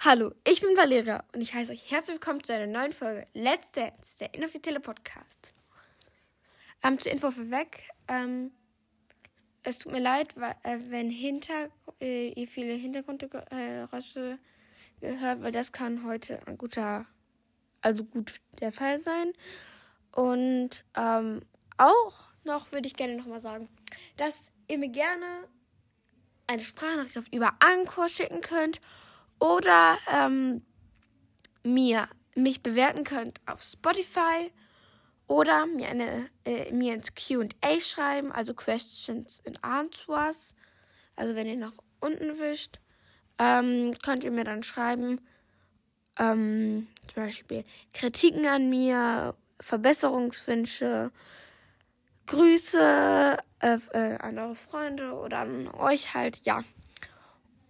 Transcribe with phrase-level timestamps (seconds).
[0.00, 3.72] Hallo, ich bin Valeria und ich heiße euch herzlich willkommen zu einer neuen Folge Let's
[3.72, 5.52] Dance, der inoffizielle Podcast.
[6.84, 8.52] Ähm, zur Info vorweg, ähm,
[9.64, 14.38] es tut mir leid, weil, äh, wenn hinter, äh, ihr viele Hintergrundgeräusche
[15.00, 17.04] äh, gehört, weil das kann heute ein guter,
[17.80, 19.32] also gut der Fall sein.
[20.14, 21.42] Und ähm,
[21.76, 23.68] auch noch würde ich gerne nochmal sagen,
[24.16, 25.48] dass ihr mir gerne
[26.46, 28.80] eine Sprachnachricht auf über Anchor schicken könnt
[29.38, 30.62] oder ähm,
[31.62, 34.52] mir mich bewerten könnt auf Spotify
[35.26, 40.54] oder mir eine äh, mir ins Q&A schreiben, also Questions and Answers.
[41.16, 42.80] Also wenn ihr nach unten wischt,
[43.38, 45.20] ähm, könnt ihr mir dann schreiben,
[46.18, 51.10] ähm, zum Beispiel Kritiken an mir, Verbesserungswünsche,
[52.26, 56.62] Grüße äh, äh, an eure Freunde oder an euch halt, ja.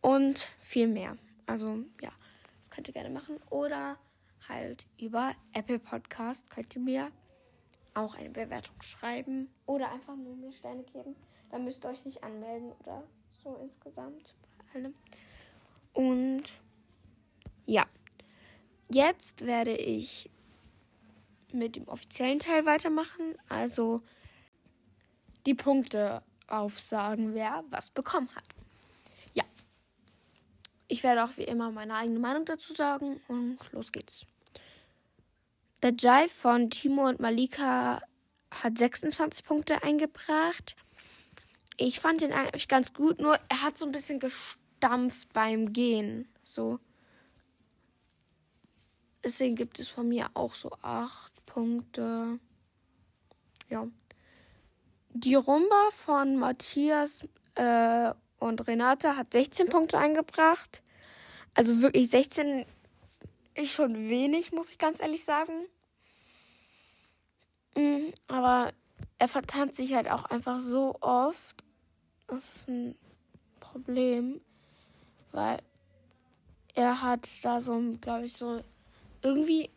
[0.00, 1.16] Und viel mehr.
[1.46, 2.10] Also ja,
[2.60, 3.38] das könnt ihr gerne machen.
[3.50, 3.98] Oder
[4.48, 7.12] halt über Apple Podcast könnt ihr mir
[7.94, 11.14] auch eine Bewertung schreiben oder einfach nur mir Sterne geben.
[11.50, 13.04] Da müsst ihr euch nicht anmelden oder
[13.42, 14.94] so insgesamt bei allem.
[15.92, 16.42] Und
[17.66, 17.86] ja,
[18.90, 20.30] jetzt werde ich
[21.52, 23.36] mit dem offiziellen Teil weitermachen.
[23.48, 24.02] Also
[25.46, 28.44] die Punkte aufsagen, wer was bekommen hat.
[30.88, 34.26] Ich werde auch wie immer meine eigene Meinung dazu sagen und los geht's.
[35.82, 38.02] Der Jive von Timo und Malika
[38.50, 40.76] hat 26 Punkte eingebracht.
[41.76, 46.28] Ich fand ihn eigentlich ganz gut, nur er hat so ein bisschen gestampft beim Gehen.
[46.44, 46.78] So.
[49.22, 52.38] Deswegen gibt es von mir auch so 8 Punkte.
[53.70, 53.88] Ja.
[55.14, 58.12] Die Rumba von Matthias äh,
[58.44, 60.82] und Renate hat 16 Punkte eingebracht.
[61.54, 62.66] Also wirklich 16
[63.54, 65.66] ist schon wenig, muss ich ganz ehrlich sagen.
[67.76, 68.72] Mhm, aber
[69.18, 71.64] er vertanzt sich halt auch einfach so oft.
[72.26, 72.96] Das ist ein
[73.60, 74.40] Problem,
[75.32, 75.58] weil
[76.74, 78.60] er hat da so, glaube ich, so
[79.22, 79.70] irgendwie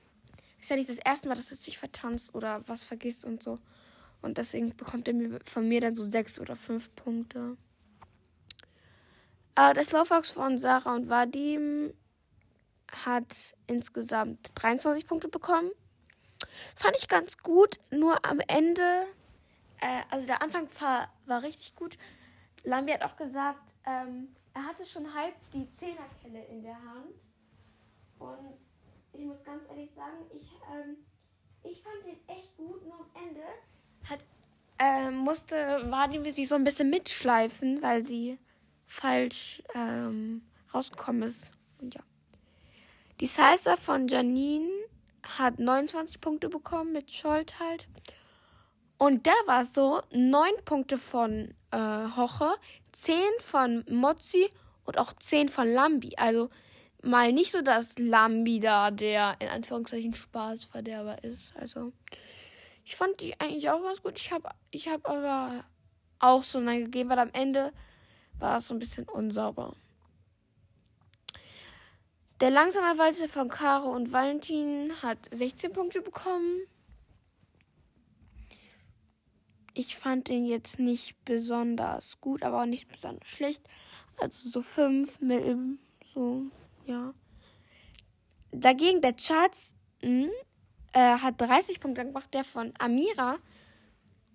[0.60, 3.60] ist ja nicht das erste Mal, dass er sich vertanzt oder was vergisst und so.
[4.22, 7.56] Und deswegen bekommt er von mir dann so sechs oder fünf Punkte.
[9.58, 11.92] Äh, der Slowfox von Sarah und Vadim
[12.92, 15.72] hat insgesamt 23 Punkte bekommen.
[16.76, 19.08] Fand ich ganz gut, nur am Ende,
[19.82, 21.98] äh, also der Anfang war, war richtig gut.
[22.66, 27.16] Lambi hat auch gesagt, ähm, er hatte schon halb die Zehnerkelle in der Hand.
[28.20, 28.60] Und
[29.14, 30.98] ich muss ganz ehrlich sagen, ich, ähm,
[31.64, 33.42] ich fand den echt gut, nur am Ende
[34.08, 34.20] hat,
[34.78, 38.38] äh, musste Vadim sich so ein bisschen mitschleifen, weil sie
[38.88, 40.42] falsch ähm,
[40.74, 41.52] rausgekommen ist.
[41.80, 42.02] Und ja.
[43.20, 44.70] Die Salsa von Janine
[45.38, 47.88] hat 29 Punkte bekommen mit Scholt halt.
[48.98, 51.78] Und da war es so, 9 Punkte von äh,
[52.16, 52.52] Hoche,
[52.94, 54.50] 10 von Mozzi
[54.86, 56.14] und auch 10 von Lambi.
[56.18, 56.50] Also
[57.04, 61.56] mal nicht so, dass Lambi da der in Anführungszeichen Spaßverderber ist.
[61.56, 61.92] Also
[62.86, 64.20] ich fand die eigentlich auch ganz gut.
[64.20, 65.64] Ich habe ich hab aber
[66.20, 67.74] auch so nein gegeben, weil am Ende
[68.40, 69.76] war es so ein bisschen unsauber.
[72.40, 76.62] Der langsame Walzer von Caro und Valentin hat 16 Punkte bekommen.
[79.74, 83.64] Ich fand den jetzt nicht besonders gut, aber auch nicht besonders schlecht.
[84.18, 86.44] Also so 5 mit so,
[86.86, 87.14] ja.
[88.52, 90.28] Dagegen der Charts äh,
[90.94, 93.38] hat 30 Punkte gemacht, der von Amira.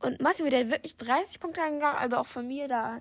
[0.01, 3.01] Und Massimo, der hat wirklich 30 Punkte angegangen, also auch von mir da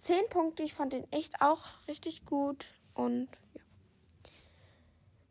[0.00, 0.62] 10 Punkte.
[0.62, 2.66] Ich fand den echt auch richtig gut.
[2.94, 3.62] Und ja.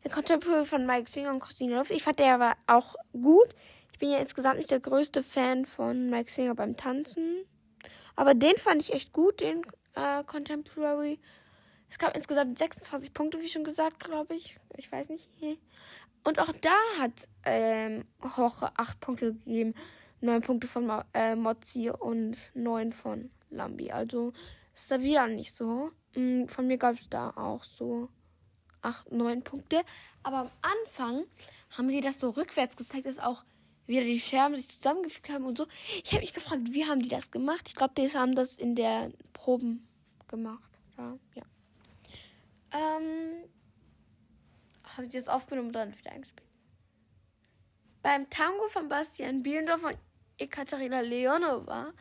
[0.04, 1.90] Der Contemporary von Mike Singer und Christine Luft.
[1.90, 3.48] Ich fand der aber auch gut.
[3.92, 7.44] Ich bin ja insgesamt nicht der größte Fan von Mike Singer beim Tanzen.
[8.16, 9.62] Aber den fand ich echt gut, den
[9.94, 11.18] äh, Contemporary.
[11.90, 14.56] Es gab insgesamt 26 Punkte, wie schon gesagt, glaube ich.
[14.76, 15.28] Ich weiß nicht.
[16.22, 19.74] Und auch da hat ähm, Hoche 8 Punkte gegeben.
[20.20, 23.90] 9 Punkte von äh, Mozzi und 9 von Lambi.
[23.90, 24.32] Also
[24.82, 25.90] ist da wieder nicht so.
[26.14, 28.08] Mm, von mir gab es da auch so
[28.82, 29.82] 8, 9 Punkte.
[30.22, 31.24] Aber am Anfang
[31.70, 33.44] haben sie das so rückwärts gezeigt, dass auch
[33.86, 35.66] wieder die Scherben sich zusammengefügt haben und so.
[36.04, 37.68] Ich habe mich gefragt, wie haben die das gemacht?
[37.68, 39.88] Ich glaube, die haben das in der Proben
[40.28, 40.70] gemacht.
[40.96, 41.18] Ja.
[41.34, 41.42] ja.
[42.72, 43.44] Ähm,
[44.84, 46.48] haben sie das aufgenommen und dann wieder eingespielt.
[48.02, 49.98] Beim Tango von Bastian Bielendorf und
[50.38, 51.92] Ekaterina Leonova,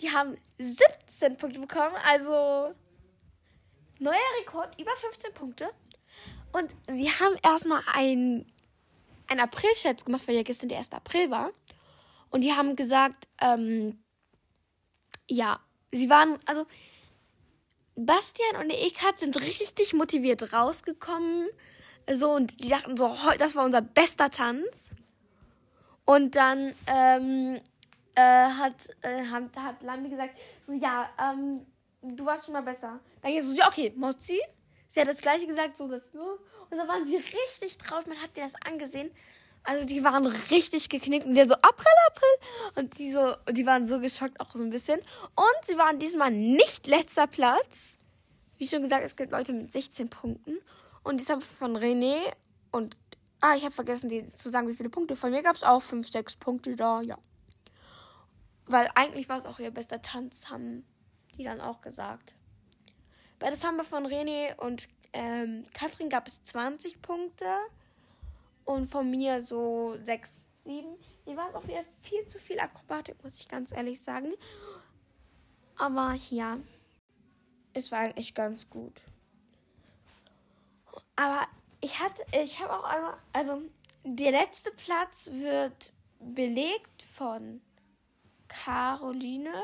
[0.00, 2.74] die haben 17 Punkte bekommen, also
[3.98, 5.70] neuer Rekord, über 15 Punkte.
[6.52, 8.46] Und sie haben erstmal ein,
[9.28, 10.92] ein April-Scherz gemacht, weil ja gestern der 1.
[10.92, 11.50] April war.
[12.30, 13.98] Und die haben gesagt, ähm,
[15.28, 15.60] ja,
[15.92, 16.66] sie waren, also
[17.94, 21.48] Bastian und Ekat sind richtig motiviert rausgekommen.
[22.12, 24.90] So, und die dachten so, das war unser bester Tanz.
[26.04, 27.60] Und dann ähm,
[28.16, 31.66] äh, hat, äh, hat, hat Lami gesagt, so, ja, ähm,
[32.02, 32.98] du warst schon mal besser.
[33.22, 34.40] Dann ich so, ja, okay, Mozi.
[34.88, 36.40] Sie hat das gleiche gesagt, so das nur.
[36.70, 39.10] Und dann waren sie richtig drauf, man hat dir das angesehen.
[39.62, 42.28] Also die waren richtig geknickt und der so, April, April.
[42.76, 45.00] Und die so, die waren so geschockt auch so ein bisschen.
[45.34, 47.96] Und sie waren diesmal nicht letzter Platz.
[48.58, 50.58] Wie schon gesagt, es gibt Leute mit 16 Punkten.
[51.02, 52.16] Und ich habe von René
[52.70, 52.96] und,
[53.40, 55.16] ah, ich habe vergessen die, zu sagen, wie viele Punkte.
[55.16, 57.18] Von mir gab es auch 5, 6 Punkte da, ja.
[58.66, 60.84] Weil eigentlich war es auch ihr bester Tanz, haben
[61.36, 62.34] die dann auch gesagt.
[63.38, 67.46] Bei haben wir von René und ähm, Katrin gab es 20 Punkte.
[68.64, 70.86] Und von mir so 6, 7.
[71.24, 74.32] Mir war es auch wieder viel zu viel Akrobatik, muss ich ganz ehrlich sagen.
[75.78, 76.58] Aber ja,
[77.72, 79.02] es war eigentlich ganz gut.
[81.14, 81.46] Aber
[81.80, 83.62] ich hatte, ich habe auch einmal, also
[84.04, 87.60] der letzte Platz wird belegt von
[88.48, 89.54] Caroline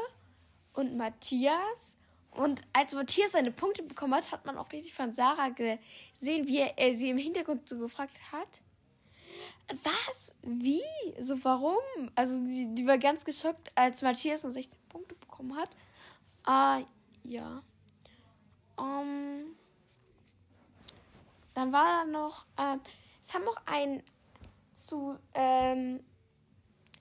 [0.73, 1.96] und Matthias.
[2.31, 6.58] Und als Matthias seine Punkte bekommen hat, hat man auch richtig von Sarah gesehen, wie
[6.58, 8.62] er sie im Hintergrund so gefragt hat
[9.69, 10.32] was?
[10.43, 10.82] Wie?
[11.19, 12.11] So, warum?
[12.14, 15.70] Also, die, die war ganz geschockt, als Matthias nur 16 Punkte bekommen hat.
[16.44, 16.81] Ah,
[17.25, 17.62] ja.
[18.76, 19.56] Um, ähm,
[21.55, 22.81] dann war da noch, ähm,
[23.23, 24.02] es haben auch ein
[24.73, 26.02] zu ähm,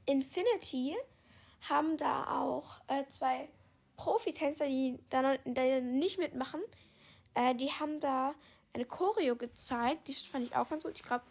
[0.05, 0.95] Infinity
[1.61, 3.49] haben da auch äh, zwei
[3.95, 5.37] Profitänzer, die da,
[5.81, 6.61] nicht mitmachen.
[7.33, 8.33] Äh, die haben da
[8.73, 10.07] eine Choreo gezeigt.
[10.07, 10.93] Die fand ich auch ganz gut.
[10.95, 11.23] Ich glaube,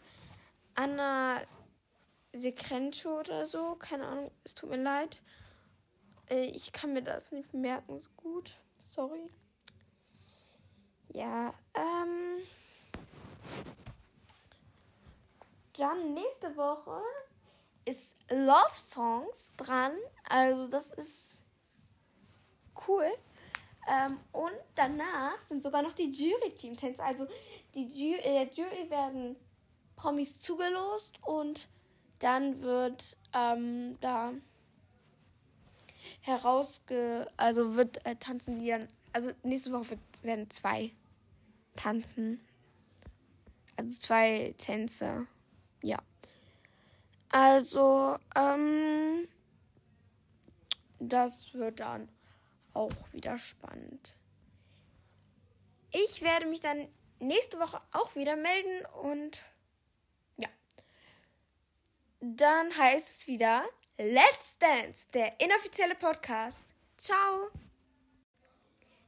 [0.75, 1.41] Anna
[2.33, 3.75] Sekrencho oder so.
[3.75, 5.23] Keine Ahnung, es tut mir leid.
[6.29, 8.57] Äh, ich kann mir das nicht merken so gut.
[8.79, 9.31] Sorry.
[11.13, 12.39] Ja, ähm.
[15.77, 17.03] Dann nächste Woche
[17.91, 19.93] ist Love Songs dran.
[20.29, 21.43] Also das ist
[22.87, 23.11] cool.
[23.89, 27.03] Ähm, und danach sind sogar noch die Jury-Team-Tänze.
[27.03, 27.27] Also
[27.75, 29.37] die Ju äh, Jury werden
[29.97, 31.69] Promis zugelost und
[32.21, 34.33] dann wird ähm, da
[36.21, 37.31] herausge...
[37.37, 38.89] Also wird äh, tanzen die dann...
[39.13, 40.93] Also nächste Woche wird, werden zwei
[41.75, 42.41] tanzen.
[43.77, 45.27] Also zwei Tänze.
[45.83, 45.99] Ja.
[47.31, 49.29] Also, ähm,
[50.99, 52.09] das wird dann
[52.75, 54.15] auch wieder spannend.
[55.93, 56.89] Ich werde mich dann
[57.19, 59.43] nächste Woche auch wieder melden und
[62.21, 63.65] dann heißt es wieder
[63.97, 66.63] Let's Dance, der inoffizielle Podcast.
[66.99, 67.51] Ciao.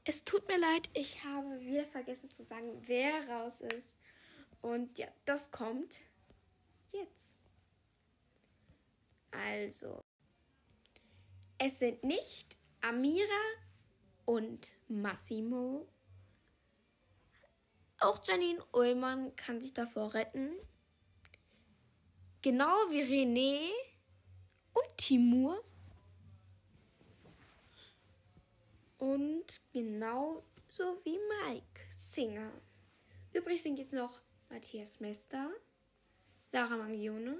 [0.04, 3.98] Es tut mir leid, ich habe wieder vergessen zu sagen, wer raus ist.
[4.62, 6.00] Und ja, das kommt
[6.90, 7.36] jetzt.
[9.32, 10.04] Also,
[11.58, 13.26] es sind nicht Amira
[14.24, 15.88] und Massimo.
[17.98, 20.52] Auch Janine Ullmann kann sich davor retten.
[22.42, 23.70] Genau wie René
[24.72, 25.62] und Timur.
[28.98, 32.50] Und genau so wie Mike Singer.
[33.32, 35.50] Übrig sind jetzt noch Matthias Mester,
[36.44, 37.38] Sarah Mangione,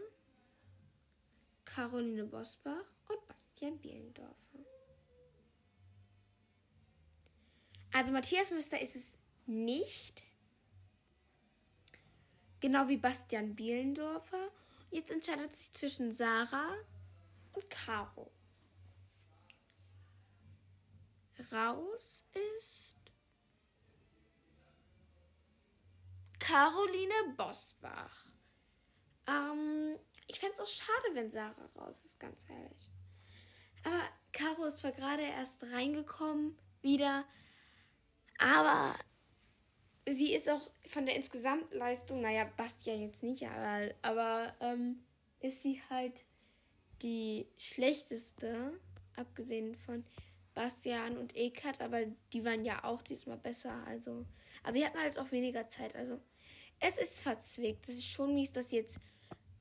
[1.74, 4.34] Caroline Bosbach und Bastian Bielendorfer.
[7.92, 10.22] Also Matthias Mester ist es nicht.
[12.60, 14.50] Genau wie Bastian Bielendorfer
[14.92, 16.76] Jetzt entscheidet sich zwischen Sarah
[17.54, 18.30] und Caro.
[21.50, 22.96] Raus ist
[26.38, 28.26] Caroline Bosbach.
[29.26, 32.88] Ähm, ich fände es auch schade, wenn Sarah raus ist, ganz ehrlich.
[33.84, 34.02] Aber
[34.32, 37.24] Caro ist zwar gerade erst reingekommen, wieder,
[38.38, 38.94] aber
[40.08, 45.04] sie ist auch von der Insgesamtleistung, naja, Bastian jetzt nicht, aber, aber ähm,
[45.40, 46.24] ist sie halt
[47.02, 48.80] die schlechteste,
[49.16, 50.04] abgesehen von
[50.54, 54.26] Bastian und Ekat, aber die waren ja auch diesmal besser, also.
[54.62, 56.20] Aber die hatten halt auch weniger Zeit, also.
[56.78, 57.88] Es ist verzwickt.
[57.88, 58.98] Es ist schon mies, dass jetzt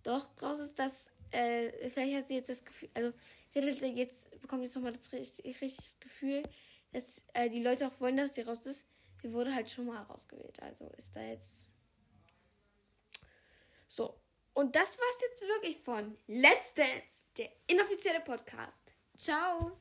[0.04, 3.14] doch draus ist, dass, äh, vielleicht hat sie jetzt das Gefühl, also,
[3.54, 3.60] sie
[3.96, 6.44] jetzt, bekommt jetzt nochmal das richtig, richtig Gefühl,
[6.92, 8.88] dass äh, die Leute auch wollen, dass sie raus ist
[9.22, 10.62] sie wurde halt schon mal ausgewählt.
[10.62, 11.70] Also ist da jetzt
[13.88, 14.18] So.
[14.54, 18.82] Und das war's jetzt wirklich von Let's Dance, der inoffizielle Podcast.
[19.16, 19.81] Ciao.